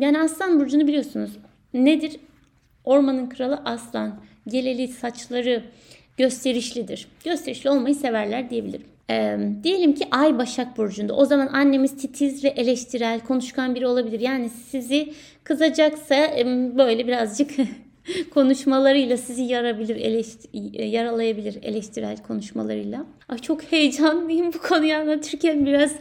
yani 0.00 0.18
aslan 0.18 0.60
burcunu 0.60 0.86
biliyorsunuz. 0.86 1.30
Nedir? 1.74 2.16
Ormanın 2.84 3.26
kralı 3.26 3.62
aslan. 3.64 4.20
Geleli 4.48 4.88
saçları 4.88 5.64
gösterişlidir. 6.16 7.08
Gösterişli 7.24 7.70
olmayı 7.70 7.94
severler 7.94 8.50
diyebilirim. 8.50 8.86
Ee, 9.10 9.38
diyelim 9.62 9.94
ki 9.94 10.04
Ay 10.10 10.38
Başak 10.38 10.76
Burcu'nda. 10.76 11.14
O 11.14 11.24
zaman 11.24 11.46
annemiz 11.46 11.96
titiz 11.96 12.44
ve 12.44 12.48
eleştirel, 12.48 13.20
konuşkan 13.20 13.74
biri 13.74 13.86
olabilir. 13.86 14.20
Yani 14.20 14.50
sizi 14.70 15.12
kızacaksa 15.44 16.14
böyle 16.76 17.06
birazcık 17.06 17.50
konuşmalarıyla 18.30 19.16
sizi 19.16 19.42
yarabilir, 19.42 19.96
eleştir, 19.96 20.50
yaralayabilir 20.84 21.58
eleştirel 21.62 22.16
konuşmalarıyla. 22.22 23.06
Ay 23.28 23.38
çok 23.38 23.62
heyecanlıyım 23.62 24.52
bu 24.52 24.58
konuyu 24.58 24.94
anlatırken 24.94 25.66
biraz 25.66 25.92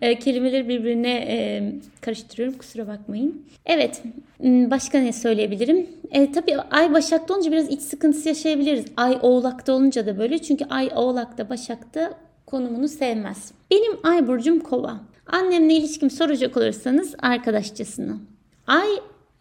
e, 0.00 0.18
kelimeleri 0.18 0.68
birbirine 0.68 1.14
e, 1.28 1.72
karıştırıyorum 2.00 2.58
kusura 2.58 2.86
bakmayın. 2.86 3.46
Evet 3.66 4.02
başka 4.44 4.98
ne 4.98 5.12
söyleyebilirim? 5.12 5.90
E, 6.10 6.32
tabii 6.32 6.56
ay 6.56 6.92
başakta 6.92 7.34
olunca 7.34 7.52
biraz 7.52 7.70
iç 7.70 7.80
sıkıntısı 7.80 8.28
yaşayabiliriz. 8.28 8.84
Ay 8.96 9.18
oğlakta 9.22 9.72
olunca 9.72 10.06
da 10.06 10.18
böyle 10.18 10.38
çünkü 10.38 10.64
ay 10.70 10.90
oğlakta 10.94 11.50
başakta 11.50 12.14
konumunu 12.46 12.88
sevmez. 12.88 13.52
Benim 13.70 13.92
ay 14.02 14.26
burcum 14.26 14.60
kova. 14.60 15.00
Annemle 15.26 15.74
ilişkim 15.74 16.10
soracak 16.10 16.56
olursanız 16.56 17.14
arkadaşçasına. 17.18 18.16
Ay 18.66 18.88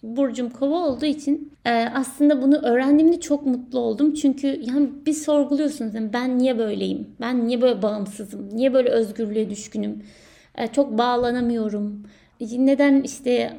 burcum 0.05 0.49
kova 0.49 0.75
olduğu 0.75 1.05
için 1.05 1.51
e, 1.65 1.71
aslında 1.71 2.41
bunu 2.41 2.55
öğrendiğimde 2.57 3.19
çok 3.19 3.45
mutlu 3.45 3.79
oldum. 3.79 4.13
Çünkü 4.13 4.47
yani 4.47 4.89
bir 5.05 5.13
sorguluyorsunuz 5.13 5.95
yani 5.95 6.13
ben 6.13 6.37
niye 6.37 6.57
böyleyim? 6.57 7.07
Ben 7.21 7.47
niye 7.47 7.61
böyle 7.61 7.81
bağımsızım? 7.81 8.49
Niye 8.53 8.73
böyle 8.73 8.89
özgürlüğe 8.89 9.49
düşkünüm? 9.49 10.03
E, 10.57 10.67
çok 10.67 10.97
bağlanamıyorum. 10.97 12.03
E, 12.39 12.65
neden 12.65 13.01
işte 13.01 13.53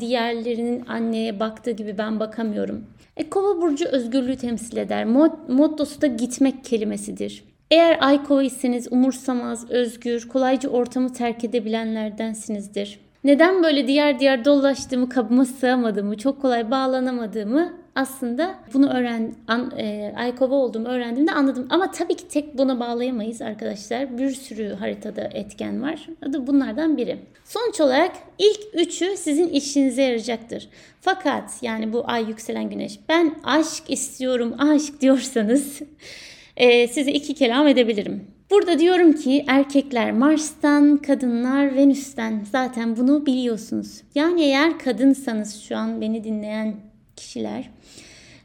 diğerlerinin 0.00 0.86
anneye 0.86 1.40
baktığı 1.40 1.70
gibi 1.70 1.98
ben 1.98 2.20
bakamıyorum? 2.20 2.84
E, 3.16 3.30
kova 3.30 3.62
burcu 3.62 3.84
özgürlüğü 3.88 4.36
temsil 4.36 4.76
eder. 4.76 5.04
Mod, 5.04 5.30
mottosu 5.48 6.02
da 6.02 6.06
gitmek 6.06 6.64
kelimesidir. 6.64 7.44
Eğer 7.70 7.98
ay 8.00 8.24
kova 8.24 8.42
iseniz 8.42 8.92
umursamaz, 8.92 9.70
özgür, 9.70 10.28
kolayca 10.28 10.68
ortamı 10.68 11.12
terk 11.12 11.44
edebilenlerdensinizdir 11.44 13.05
neden 13.26 13.62
böyle 13.62 13.86
diğer 13.86 14.20
diğer 14.20 14.44
dolaştığımı, 14.44 15.08
kabıma 15.08 15.44
sığamadığımı, 15.44 16.16
çok 16.16 16.42
kolay 16.42 16.70
bağlanamadığımı 16.70 17.72
aslında 17.94 18.54
bunu 18.74 18.88
öğren 18.90 19.34
an, 19.48 19.72
e, 19.78 20.14
Aykova 20.16 20.54
olduğumu 20.54 20.88
öğrendiğimde 20.88 21.32
anladım. 21.32 21.66
Ama 21.70 21.90
tabii 21.90 22.16
ki 22.16 22.28
tek 22.28 22.58
buna 22.58 22.80
bağlayamayız 22.80 23.42
arkadaşlar. 23.42 24.18
Bir 24.18 24.30
sürü 24.30 24.74
haritada 24.74 25.22
etken 25.22 25.82
var. 25.82 26.06
Adı 26.28 26.46
bunlardan 26.46 26.96
biri. 26.96 27.18
Sonuç 27.44 27.80
olarak 27.80 28.12
ilk 28.38 28.60
üçü 28.74 29.16
sizin 29.16 29.48
işinize 29.48 30.02
yarayacaktır. 30.02 30.68
Fakat 31.00 31.62
yani 31.62 31.92
bu 31.92 32.04
ay 32.06 32.28
yükselen 32.28 32.70
güneş 32.70 32.98
ben 33.08 33.34
aşk 33.44 33.82
istiyorum 33.88 34.54
aşk 34.58 35.00
diyorsanız 35.00 35.80
e, 36.56 36.88
size 36.88 37.12
iki 37.12 37.34
kelam 37.34 37.68
edebilirim. 37.68 38.35
Burada 38.50 38.78
diyorum 38.78 39.12
ki 39.12 39.44
erkekler 39.48 40.12
Mars'tan, 40.12 40.96
kadınlar 40.96 41.76
Venüs'ten. 41.76 42.44
Zaten 42.52 42.96
bunu 42.96 43.26
biliyorsunuz. 43.26 44.02
Yani 44.14 44.42
eğer 44.42 44.78
kadınsanız 44.78 45.60
şu 45.62 45.76
an 45.76 46.00
beni 46.00 46.24
dinleyen 46.24 46.74
kişiler 47.16 47.70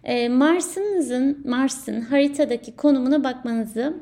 e, 0.04 0.30
Mars'ınızın 0.30 1.42
Mars'ın 1.46 2.02
haritadaki 2.02 2.76
konumuna 2.76 3.24
bakmanızı 3.24 3.94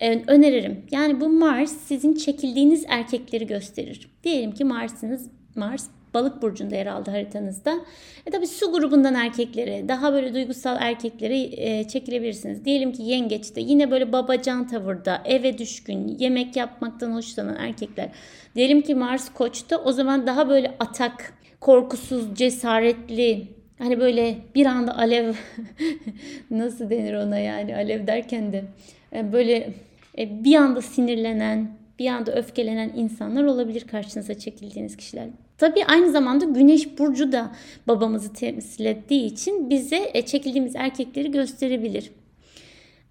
e, 0.00 0.22
öneririm. 0.26 0.86
Yani 0.90 1.20
bu 1.20 1.28
Mars 1.28 1.72
sizin 1.72 2.14
çekildiğiniz 2.14 2.84
erkekleri 2.88 3.46
gösterir. 3.46 4.10
Diyelim 4.24 4.52
ki 4.52 4.64
Mars'ınız 4.64 5.28
Mars 5.54 5.86
balık 6.14 6.42
burcunda 6.42 6.76
yer 6.76 6.86
aldı 6.86 7.10
haritanızda. 7.10 7.80
E 8.26 8.30
tabi 8.30 8.46
su 8.46 8.72
grubundan 8.72 9.14
erkeklere, 9.14 9.88
daha 9.88 10.12
böyle 10.12 10.34
duygusal 10.34 10.76
erkeklere 10.80 11.38
e, 11.38 11.88
çekilebilirsiniz. 11.88 12.64
Diyelim 12.64 12.92
ki 12.92 13.02
yengeçte 13.02 13.60
yine 13.60 13.90
böyle 13.90 14.12
babacan 14.12 14.66
tavırda, 14.66 15.22
eve 15.24 15.58
düşkün, 15.58 16.16
yemek 16.18 16.56
yapmaktan 16.56 17.12
hoşlanan 17.12 17.56
erkekler. 17.56 18.08
Diyelim 18.54 18.82
ki 18.82 18.94
Mars 18.94 19.28
koçta 19.34 19.78
o 19.78 19.92
zaman 19.92 20.26
daha 20.26 20.48
böyle 20.48 20.74
atak, 20.80 21.34
korkusuz, 21.60 22.34
cesaretli, 22.34 23.48
hani 23.78 24.00
böyle 24.00 24.36
bir 24.54 24.66
anda 24.66 24.98
alev 24.98 25.34
nasıl 26.50 26.90
denir 26.90 27.14
ona 27.14 27.38
yani 27.38 27.76
alev 27.76 28.06
derken 28.06 28.52
de 28.52 28.64
e, 29.12 29.32
böyle 29.32 29.74
e, 30.18 30.44
bir 30.44 30.54
anda 30.54 30.82
sinirlenen, 30.82 31.68
bir 31.98 32.06
anda 32.06 32.34
öfkelenen 32.34 32.92
insanlar 32.96 33.44
olabilir 33.44 33.86
karşınıza 33.86 34.38
çekildiğiniz 34.38 34.96
kişiler. 34.96 35.28
Tabii 35.58 35.84
aynı 35.84 36.10
zamanda 36.10 36.44
Güneş 36.44 36.98
burcu 36.98 37.32
da 37.32 37.52
babamızı 37.88 38.32
temsil 38.32 38.84
ettiği 38.84 39.26
için 39.26 39.70
bize 39.70 40.10
e, 40.14 40.22
çekildiğimiz 40.22 40.76
erkekleri 40.76 41.30
gösterebilir. 41.30 42.10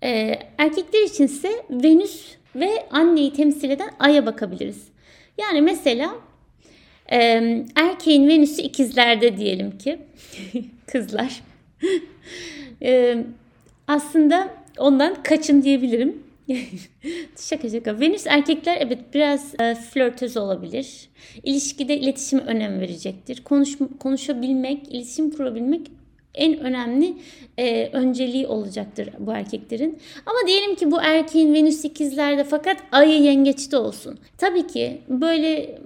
Ee, 0.03 0.39
erkekler 0.57 1.03
içinse 1.03 1.49
Venüs 1.69 2.35
ve 2.55 2.69
anneyi 2.91 3.33
temsil 3.33 3.69
eden 3.69 3.89
Ay'a 3.99 4.25
bakabiliriz. 4.25 4.87
Yani 5.37 5.61
mesela 5.61 6.15
e, 7.11 7.19
erkeğin 7.75 8.27
Venüs'ü 8.27 8.61
ikizlerde 8.61 9.37
diyelim 9.37 9.77
ki 9.77 9.99
kızlar. 10.87 11.41
e, 12.81 13.17
aslında 13.87 14.53
ondan 14.77 15.23
kaçın 15.23 15.61
diyebilirim. 15.61 16.22
şaka 17.39 17.69
şaka. 17.69 17.99
Venüs 17.99 18.27
erkekler 18.27 18.77
evet 18.79 18.99
biraz 19.13 19.53
e, 19.59 19.75
flörtöz 19.75 20.37
olabilir. 20.37 21.09
İlişkide 21.43 21.97
iletişime 21.97 22.41
önem 22.41 22.79
verecektir. 22.79 23.43
Konuş, 23.43 23.77
konuşabilmek, 23.99 24.93
iletişim 24.93 25.31
kurabilmek 25.31 25.81
en 26.35 26.59
önemli 26.59 27.13
e, 27.57 27.89
önceliği 27.93 28.47
olacaktır 28.47 29.09
bu 29.19 29.31
erkeklerin. 29.31 29.99
Ama 30.25 30.47
diyelim 30.47 30.75
ki 30.75 30.91
bu 30.91 31.01
erkeğin 31.01 31.53
Venüs 31.53 31.85
ikizlerde 31.85 32.43
fakat 32.43 32.77
ayı 32.91 33.21
yengeçte 33.21 33.77
olsun. 33.77 34.19
Tabii 34.37 34.67
ki 34.67 35.01
böyle 35.09 35.79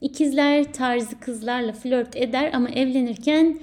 ikizler 0.00 0.72
tarzı 0.72 1.20
kızlarla 1.20 1.72
flört 1.72 2.16
eder 2.16 2.50
ama 2.54 2.68
evlenirken 2.68 3.58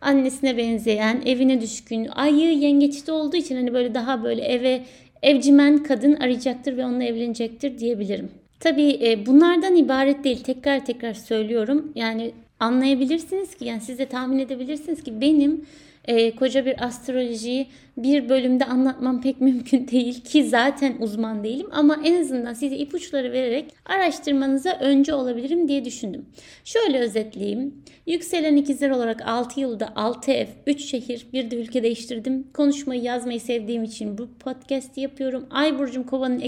annesine 0.00 0.56
benzeyen, 0.56 1.22
evine 1.26 1.60
düşkün, 1.60 2.08
ayı 2.14 2.58
yengeçte 2.58 3.12
olduğu 3.12 3.36
için 3.36 3.56
hani 3.56 3.74
böyle 3.74 3.94
daha 3.94 4.24
böyle 4.24 4.42
eve 4.42 4.82
evcimen 5.22 5.82
kadın 5.82 6.14
arayacaktır 6.14 6.76
ve 6.76 6.84
onunla 6.84 7.04
evlenecektir 7.04 7.78
diyebilirim. 7.78 8.30
Tabii 8.60 8.98
e, 9.02 9.26
bunlardan 9.26 9.76
ibaret 9.76 10.24
değil. 10.24 10.42
Tekrar 10.42 10.86
tekrar 10.86 11.14
söylüyorum. 11.14 11.92
Yani 11.94 12.32
anlayabilirsiniz 12.60 13.54
ki 13.54 13.64
yani 13.64 13.80
siz 13.80 13.98
de 13.98 14.06
tahmin 14.06 14.38
edebilirsiniz 14.38 15.02
ki 15.02 15.20
benim 15.20 15.64
e, 16.04 16.36
koca 16.36 16.66
bir 16.66 16.84
astrolojiyi 16.86 17.66
bir 17.96 18.28
bölümde 18.28 18.64
anlatmam 18.64 19.22
pek 19.22 19.40
mümkün 19.40 19.88
değil 19.90 20.24
ki 20.24 20.44
zaten 20.44 20.94
uzman 21.00 21.44
değilim 21.44 21.66
ama 21.72 22.00
en 22.04 22.20
azından 22.20 22.52
size 22.52 22.76
ipuçları 22.76 23.32
vererek 23.32 23.64
araştırmanıza 23.86 24.78
önce 24.80 25.14
olabilirim 25.14 25.68
diye 25.68 25.84
düşündüm. 25.84 26.26
Şöyle 26.64 26.98
özetleyeyim. 26.98 27.74
Yükselen 28.06 28.56
ikizler 28.56 28.90
olarak 28.90 29.28
6 29.28 29.60
yılda 29.60 29.92
6 29.96 30.32
ev, 30.32 30.46
3 30.66 30.84
şehir, 30.84 31.26
bir 31.32 31.50
de 31.50 31.56
ülke 31.56 31.82
değiştirdim. 31.82 32.46
Konuşmayı 32.54 33.02
yazmayı 33.02 33.40
sevdiğim 33.40 33.84
için 33.84 34.18
bu 34.18 34.28
podcast 34.38 34.98
yapıyorum. 34.98 35.46
Ay 35.50 35.78
burcum 35.78 36.02
kovanın 36.02 36.42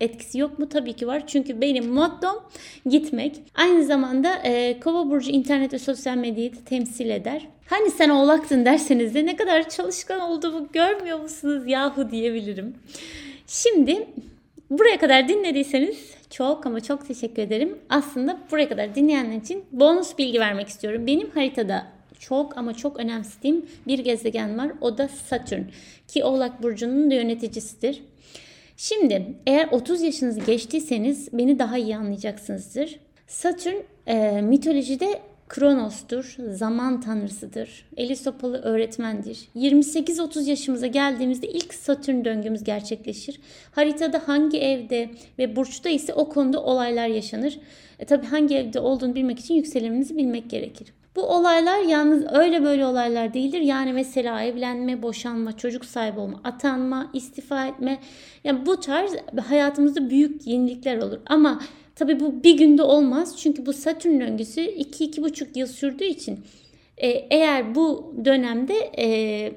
etkisi 0.00 0.38
yok 0.38 0.58
mu? 0.58 0.68
Tabii 0.68 0.92
ki 0.92 1.06
var. 1.06 1.26
Çünkü 1.26 1.60
benim 1.60 1.88
mottom 1.88 2.42
gitmek. 2.86 3.36
Aynı 3.54 3.84
zamanda 3.84 4.34
e, 4.44 4.80
kova 4.80 5.10
burcu 5.10 5.30
internet 5.30 5.72
ve 5.72 5.78
sosyal 5.78 6.16
medyayı 6.16 6.52
temsil 6.64 7.10
eder. 7.10 7.48
Hani 7.66 7.90
sen 7.90 8.08
oğlaktın 8.08 8.64
derseniz 8.64 9.14
de 9.14 9.26
ne 9.26 9.36
kadar 9.36 9.68
çalışkan 9.68 10.20
olduğumu 10.20 10.68
görmüyor 10.92 11.20
musunuz 11.20 11.62
yahu 11.66 12.10
diyebilirim. 12.10 12.74
Şimdi 13.46 14.06
buraya 14.70 14.98
kadar 14.98 15.28
dinlediyseniz 15.28 16.14
çok 16.30 16.66
ama 16.66 16.80
çok 16.80 17.08
teşekkür 17.08 17.42
ederim. 17.42 17.78
Aslında 17.88 18.38
buraya 18.50 18.68
kadar 18.68 18.94
dinleyenler 18.94 19.36
için 19.36 19.64
bonus 19.72 20.18
bilgi 20.18 20.40
vermek 20.40 20.68
istiyorum. 20.68 21.06
Benim 21.06 21.30
haritada 21.30 21.86
çok 22.18 22.58
ama 22.58 22.74
çok 22.74 23.00
önemsediğim 23.00 23.66
bir 23.86 23.98
gezegen 23.98 24.58
var. 24.58 24.72
O 24.80 24.98
da 24.98 25.08
Satürn. 25.08 25.62
Ki 26.08 26.24
Oğlak 26.24 26.62
Burcu'nun 26.62 27.10
da 27.10 27.14
yöneticisidir. 27.14 28.02
Şimdi 28.76 29.26
eğer 29.46 29.68
30 29.70 30.02
yaşınızı 30.02 30.40
geçtiyseniz 30.40 31.28
beni 31.32 31.58
daha 31.58 31.78
iyi 31.78 31.96
anlayacaksınızdır. 31.96 32.98
Satürn 33.26 33.76
e, 34.06 34.40
mitolojide 34.40 35.20
Kronos'tur, 35.52 36.36
zaman 36.50 37.00
tanrısıdır. 37.00 37.84
Elisopalı 37.96 38.62
öğretmendir. 38.62 39.48
28-30 39.56 40.48
yaşımıza 40.48 40.86
geldiğimizde 40.86 41.48
ilk 41.48 41.74
Satürn 41.74 42.24
döngümüz 42.24 42.64
gerçekleşir. 42.64 43.40
Haritada 43.72 44.22
hangi 44.26 44.60
evde 44.60 45.10
ve 45.38 45.56
burçta 45.56 45.88
ise 45.88 46.14
o 46.14 46.28
konuda 46.28 46.62
olaylar 46.62 47.06
yaşanır. 47.06 47.58
E 47.98 48.04
tabi 48.04 48.26
hangi 48.26 48.56
evde 48.56 48.80
olduğunu 48.80 49.14
bilmek 49.14 49.38
için 49.38 49.54
yükselenimizi 49.54 50.16
bilmek 50.16 50.50
gerekir. 50.50 50.88
Bu 51.16 51.22
olaylar 51.22 51.78
yalnız 51.78 52.24
öyle 52.32 52.64
böyle 52.64 52.86
olaylar 52.86 53.34
değildir. 53.34 53.60
Yani 53.60 53.92
mesela 53.92 54.42
evlenme, 54.42 55.02
boşanma, 55.02 55.56
çocuk 55.56 55.84
sahibi 55.84 56.20
olma, 56.20 56.40
atanma, 56.44 57.10
istifa 57.14 57.66
etme. 57.66 57.98
Yani 58.44 58.66
bu 58.66 58.80
tarz 58.80 59.12
hayatımızda 59.48 60.10
büyük 60.10 60.46
yenilikler 60.46 60.98
olur. 60.98 61.18
Ama 61.26 61.60
Tabii 61.94 62.20
bu 62.20 62.44
bir 62.44 62.58
günde 62.58 62.82
olmaz. 62.82 63.38
Çünkü 63.38 63.66
bu 63.66 63.72
Satürn 63.72 64.20
döngüsü 64.20 64.60
2-2,5 64.60 65.58
yıl 65.58 65.66
sürdüğü 65.66 66.04
için 66.04 66.40
e, 66.96 67.08
eğer 67.08 67.74
bu 67.74 68.14
dönemde 68.24 68.74
e, 68.98 69.52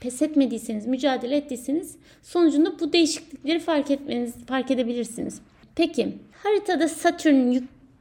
pes 0.00 0.22
etmediyseniz, 0.22 0.86
mücadele 0.86 1.36
ettiyseniz 1.36 1.96
sonucunda 2.22 2.80
bu 2.80 2.92
değişiklikleri 2.92 3.58
fark 3.58 3.90
etmeniz, 3.90 4.34
fark 4.46 4.70
edebilirsiniz. 4.70 5.40
Peki 5.76 6.08
haritada 6.32 6.88
Satürn 6.88 7.56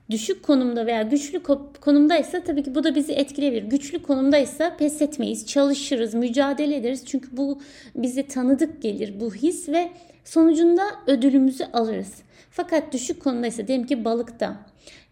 düşük 0.09 0.43
konumda 0.43 0.85
veya 0.85 1.01
güçlü 1.01 1.43
konumdaysa 1.81 2.43
tabii 2.43 2.63
ki 2.63 2.75
bu 2.75 2.83
da 2.83 2.95
bizi 2.95 3.13
etkileyebilir. 3.13 3.63
Güçlü 3.63 4.01
konumdaysa 4.01 4.75
pes 4.77 5.01
etmeyiz, 5.01 5.47
çalışırız, 5.47 6.13
mücadele 6.13 6.75
ederiz. 6.75 7.03
Çünkü 7.05 7.37
bu 7.37 7.61
bize 7.95 8.27
tanıdık 8.27 8.81
gelir 8.81 9.19
bu 9.19 9.35
his 9.35 9.69
ve 9.69 9.89
sonucunda 10.25 10.83
ödülümüzü 11.07 11.63
alırız. 11.73 12.23
Fakat 12.51 12.93
düşük 12.93 13.23
konudaysa 13.23 13.67
diyelim 13.67 13.85
ki 13.85 14.05
balıkta 14.05 14.55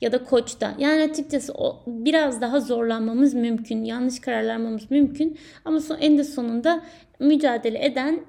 ya 0.01 0.11
da 0.11 0.23
koçta 0.23 0.75
yani 0.79 1.01
açıkçası 1.01 1.53
o 1.53 1.83
biraz 1.87 2.41
daha 2.41 2.59
zorlanmamız 2.59 3.33
mümkün. 3.33 3.83
Yanlış 3.83 4.19
kararlar 4.19 4.55
almamız 4.55 4.91
mümkün. 4.91 5.37
Ama 5.65 5.79
son, 5.79 5.97
en 5.97 6.17
de 6.17 6.23
sonunda 6.23 6.83
mücadele 7.19 7.85
eden 7.85 8.19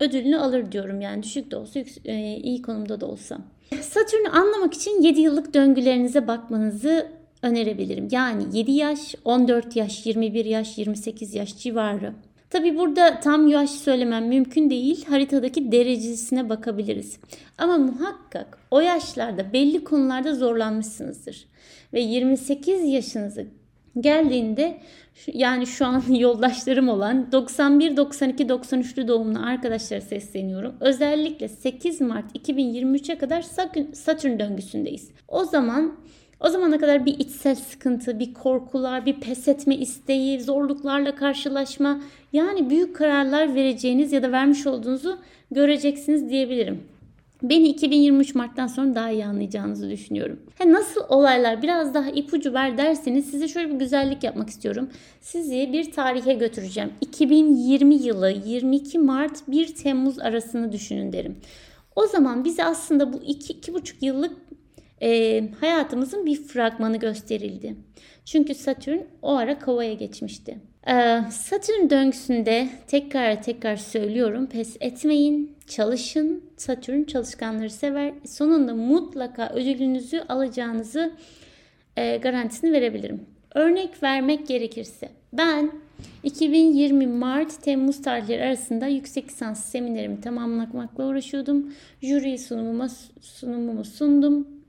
ödülünü 0.00 0.38
alır 0.38 0.72
diyorum. 0.72 1.00
Yani 1.00 1.22
düşük 1.22 1.50
de 1.50 1.56
olsa 1.56 1.80
e, 2.04 2.36
iyi 2.36 2.62
konumda 2.62 3.00
da 3.00 3.06
olsa. 3.06 3.38
Satürn'ü 3.80 4.28
anlamak 4.28 4.74
için 4.74 5.02
7 5.02 5.20
yıllık 5.20 5.54
döngülerinize 5.54 6.28
bakmanızı 6.28 7.06
önerebilirim. 7.42 8.08
Yani 8.10 8.44
7 8.52 8.72
yaş, 8.72 9.14
14 9.24 9.76
yaş, 9.76 10.06
21 10.06 10.44
yaş, 10.44 10.78
28 10.78 11.34
yaş 11.34 11.58
civarı 11.58 12.14
Tabi 12.50 12.76
burada 12.76 13.20
tam 13.20 13.46
yaş 13.46 13.70
söylemem 13.70 14.28
mümkün 14.28 14.70
değil. 14.70 15.04
Haritadaki 15.04 15.72
derecesine 15.72 16.48
bakabiliriz. 16.48 17.18
Ama 17.58 17.78
muhakkak 17.78 18.58
o 18.70 18.80
yaşlarda 18.80 19.52
belli 19.52 19.84
konularda 19.84 20.34
zorlanmışsınızdır. 20.34 21.46
Ve 21.92 22.00
28 22.00 22.84
yaşınızı 22.84 23.46
geldiğinde 24.00 24.80
yani 25.26 25.66
şu 25.66 25.86
an 25.86 26.02
yoldaşlarım 26.08 26.88
olan 26.88 27.32
91, 27.32 27.96
92, 27.96 28.44
93'lü 28.44 29.08
doğumlu 29.08 29.38
arkadaşlara 29.46 30.00
sesleniyorum. 30.00 30.74
Özellikle 30.80 31.48
8 31.48 32.00
Mart 32.00 32.36
2023'e 32.36 33.18
kadar 33.18 33.42
Satürn 33.92 34.38
döngüsündeyiz. 34.38 35.10
O 35.28 35.44
zaman 35.44 35.96
o 36.40 36.48
zamana 36.48 36.78
kadar 36.78 37.06
bir 37.06 37.18
içsel 37.18 37.54
sıkıntı, 37.54 38.18
bir 38.18 38.34
korkular, 38.34 39.06
bir 39.06 39.20
pes 39.20 39.48
etme 39.48 39.76
isteği, 39.76 40.40
zorluklarla 40.40 41.14
karşılaşma 41.14 42.00
yani 42.32 42.70
büyük 42.70 42.96
kararlar 42.96 43.54
vereceğiniz 43.54 44.12
ya 44.12 44.22
da 44.22 44.32
vermiş 44.32 44.66
olduğunuzu 44.66 45.18
göreceksiniz 45.50 46.30
diyebilirim. 46.30 46.82
Beni 47.42 47.68
2023 47.68 48.34
Mart'tan 48.34 48.66
sonra 48.66 48.94
daha 48.94 49.10
iyi 49.10 49.26
anlayacağınızı 49.26 49.90
düşünüyorum. 49.90 50.40
He 50.58 50.72
nasıl 50.72 51.00
olaylar 51.08 51.62
biraz 51.62 51.94
daha 51.94 52.10
ipucu 52.10 52.54
ver 52.54 52.78
derseniz 52.78 53.30
size 53.30 53.48
şöyle 53.48 53.74
bir 53.74 53.78
güzellik 53.78 54.24
yapmak 54.24 54.48
istiyorum. 54.50 54.90
Sizi 55.20 55.70
bir 55.72 55.92
tarihe 55.92 56.34
götüreceğim. 56.34 56.90
2020 57.00 57.94
yılı 57.94 58.30
22 58.30 58.98
Mart 58.98 59.48
1 59.48 59.74
Temmuz 59.74 60.18
arasını 60.18 60.72
düşünün 60.72 61.12
derim. 61.12 61.36
O 61.96 62.06
zaman 62.06 62.44
bize 62.44 62.64
aslında 62.64 63.12
bu 63.12 63.16
2-2,5 63.16 63.94
yıllık 64.00 64.36
e, 65.02 65.42
hayatımızın 65.60 66.26
bir 66.26 66.36
fragmanı 66.36 66.96
gösterildi. 66.96 67.76
Çünkü 68.24 68.54
Satürn 68.54 68.98
o 69.22 69.36
ara 69.36 69.58
kovaya 69.58 69.94
geçmişti. 69.94 70.58
E, 70.86 71.20
Satürn 71.30 71.90
döngüsünde 71.90 72.68
tekrar 72.86 73.42
tekrar 73.42 73.76
söylüyorum 73.76 74.46
pes 74.46 74.76
etmeyin, 74.80 75.56
çalışın. 75.66 76.44
Satürn 76.56 77.04
çalışkanları 77.04 77.70
sever. 77.70 78.12
Sonunda 78.26 78.74
mutlaka 78.74 79.48
ödülünüzü 79.54 80.20
alacağınızı 80.28 81.12
e, 81.96 82.16
garantisini 82.16 82.72
verebilirim. 82.72 83.20
Örnek 83.54 84.02
vermek 84.02 84.46
gerekirse 84.46 85.08
ben 85.32 85.72
2020 86.22 87.06
Mart 87.06 87.62
Temmuz 87.62 88.02
tarihleri 88.02 88.42
arasında 88.44 88.86
yüksek 88.86 89.28
lisans 89.28 89.64
seminerimi 89.64 90.20
tamamlamakla 90.20 91.06
uğraşıyordum. 91.06 91.72
Jüri 92.02 92.38
sunumuma 92.38 92.88
sunumumu 93.20 93.84
sundum. 93.84 94.59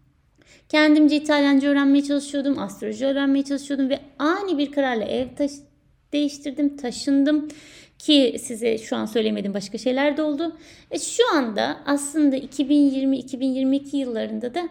Kendimce 0.72 1.16
İtalyanca 1.16 1.70
öğrenmeye 1.70 2.04
çalışıyordum, 2.04 2.60
astroloji 2.60 3.06
öğrenmeye 3.06 3.44
çalışıyordum 3.44 3.90
ve 3.90 4.00
ani 4.20 4.58
bir 4.58 4.72
kararla 4.72 5.04
ev 5.04 5.28
taş 5.36 5.52
değiştirdim, 6.14 6.78
taşındım 6.78 7.48
ki 8.00 8.36
size 8.40 8.78
şu 8.78 8.96
an 8.96 9.06
söylemedim 9.06 9.54
başka 9.54 9.78
şeyler 9.78 10.18
de 10.18 10.22
oldu. 10.22 10.58
Ve 10.92 11.00
şu 11.00 11.24
anda 11.36 11.78
aslında 11.86 12.38
2020-2022 12.38 13.98
yıllarında 13.98 14.54
da 14.54 14.70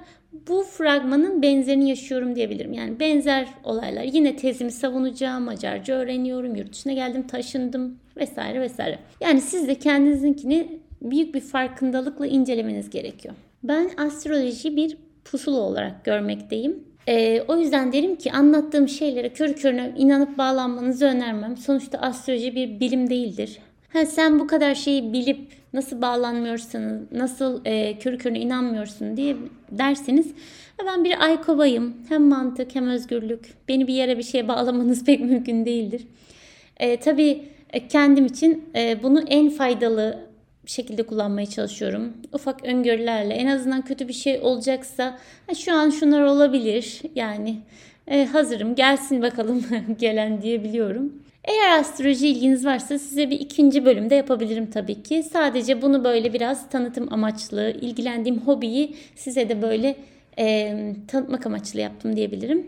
bu 0.48 0.62
fragmanın 0.62 1.42
benzerini 1.42 1.88
yaşıyorum 1.88 2.36
diyebilirim. 2.36 2.72
Yani 2.72 3.00
benzer 3.00 3.48
olaylar. 3.64 4.02
Yine 4.02 4.36
tezimi 4.36 4.72
savunacağım, 4.72 5.42
Macarca 5.42 5.94
öğreniyorum, 5.94 6.54
yurt 6.54 6.72
dışına 6.72 6.92
geldim, 6.92 7.26
taşındım 7.26 7.98
vesaire 8.16 8.60
vesaire. 8.60 8.98
Yani 9.20 9.40
siz 9.40 9.68
de 9.68 9.74
kendinizinkini 9.74 10.78
büyük 11.02 11.34
bir 11.34 11.40
farkındalıkla 11.40 12.26
incelemeniz 12.26 12.90
gerekiyor. 12.90 13.34
Ben 13.62 13.90
astroloji 13.96 14.76
bir 14.76 14.96
pusulu 15.30 15.58
olarak 15.58 16.04
görmekteyim. 16.04 16.84
E, 17.08 17.42
o 17.48 17.56
yüzden 17.56 17.92
derim 17.92 18.16
ki 18.16 18.32
anlattığım 18.32 18.88
şeylere 18.88 19.28
körü 19.28 19.54
körüne 19.54 19.92
inanıp 19.96 20.38
bağlanmanızı 20.38 21.06
önermem. 21.06 21.56
Sonuçta 21.56 21.98
astroloji 21.98 22.54
bir 22.54 22.80
bilim 22.80 23.10
değildir. 23.10 23.58
Ha, 23.92 24.06
sen 24.06 24.38
bu 24.38 24.46
kadar 24.46 24.74
şeyi 24.74 25.12
bilip 25.12 25.48
nasıl 25.72 26.02
bağlanmıyorsun, 26.02 27.08
nasıl 27.12 27.60
e, 27.64 27.98
körü 27.98 28.18
körüne 28.18 28.40
inanmıyorsun 28.40 29.16
diye 29.16 29.36
derseniz 29.70 30.32
ben 30.86 31.04
bir 31.04 31.24
aykovayım. 31.24 31.94
Hem 32.08 32.22
mantık 32.22 32.74
hem 32.74 32.88
özgürlük. 32.88 33.54
Beni 33.68 33.86
bir 33.86 33.94
yere 33.94 34.18
bir 34.18 34.22
şeye 34.22 34.48
bağlamanız 34.48 35.04
pek 35.06 35.20
mümkün 35.20 35.64
değildir. 35.64 36.06
E, 36.76 36.96
tabii 36.96 37.42
e, 37.72 37.88
kendim 37.88 38.26
için 38.26 38.64
e, 38.76 39.02
bunu 39.02 39.20
en 39.20 39.50
faydalı 39.50 40.29
şekilde 40.70 41.02
kullanmaya 41.02 41.46
çalışıyorum. 41.46 42.12
Ufak 42.32 42.64
öngörülerle 42.64 43.34
en 43.34 43.46
azından 43.46 43.82
kötü 43.82 44.08
bir 44.08 44.12
şey 44.12 44.40
olacaksa 44.40 45.18
şu 45.58 45.74
an 45.74 45.90
şunlar 45.90 46.22
olabilir 46.22 47.02
yani 47.14 47.56
e, 48.08 48.24
hazırım 48.24 48.74
gelsin 48.74 49.22
bakalım 49.22 49.64
gelen 49.98 50.42
diyebiliyorum. 50.42 51.12
Eğer 51.44 51.78
astroloji 51.78 52.28
ilginiz 52.28 52.66
varsa 52.66 52.98
size 52.98 53.30
bir 53.30 53.40
ikinci 53.40 53.84
bölümde 53.84 54.14
yapabilirim 54.14 54.70
tabii 54.70 55.02
ki. 55.02 55.22
Sadece 55.22 55.82
bunu 55.82 56.04
böyle 56.04 56.32
biraz 56.32 56.70
tanıtım 56.70 57.12
amaçlı, 57.12 57.70
ilgilendiğim 57.80 58.38
hobiyi 58.38 58.96
size 59.16 59.48
de 59.48 59.62
böyle 59.62 59.96
e, 60.38 60.76
tanıtmak 61.08 61.46
amaçlı 61.46 61.80
yaptım 61.80 62.16
diyebilirim. 62.16 62.66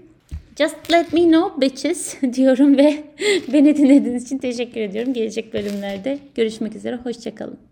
Just 0.59 0.93
let 0.93 1.13
me 1.13 1.21
know 1.21 1.61
bitches 1.61 2.17
diyorum 2.35 2.77
ve 2.77 3.05
beni 3.53 3.77
dinlediğiniz 3.77 4.25
için 4.25 4.39
teşekkür 4.39 4.81
ediyorum. 4.81 5.13
Gelecek 5.13 5.55
bölümlerde 5.55 6.19
görüşmek 6.35 6.77
üzere. 6.77 6.97
Hoşçakalın. 6.97 7.72